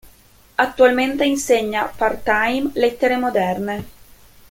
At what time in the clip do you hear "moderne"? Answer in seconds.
3.17-3.85